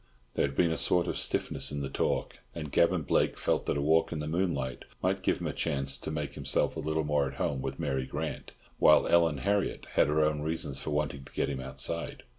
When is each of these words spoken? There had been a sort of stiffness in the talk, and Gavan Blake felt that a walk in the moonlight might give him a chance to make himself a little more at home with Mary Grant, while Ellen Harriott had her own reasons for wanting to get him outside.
There 0.33 0.47
had 0.47 0.55
been 0.55 0.71
a 0.71 0.77
sort 0.77 1.05
of 1.05 1.19
stiffness 1.19 1.71
in 1.71 1.81
the 1.81 1.87
talk, 1.87 2.39
and 2.55 2.71
Gavan 2.71 3.03
Blake 3.03 3.37
felt 3.37 3.67
that 3.67 3.77
a 3.77 3.83
walk 3.83 4.11
in 4.11 4.17
the 4.17 4.25
moonlight 4.25 4.83
might 5.03 5.21
give 5.21 5.39
him 5.39 5.45
a 5.45 5.53
chance 5.53 5.95
to 5.99 6.09
make 6.09 6.33
himself 6.33 6.75
a 6.75 6.79
little 6.79 7.03
more 7.03 7.27
at 7.27 7.35
home 7.37 7.61
with 7.61 7.79
Mary 7.79 8.07
Grant, 8.07 8.51
while 8.79 9.05
Ellen 9.05 9.37
Harriott 9.37 9.85
had 9.91 10.07
her 10.07 10.23
own 10.25 10.41
reasons 10.41 10.79
for 10.79 10.89
wanting 10.89 11.25
to 11.25 11.33
get 11.33 11.49
him 11.49 11.59
outside. 11.59 12.23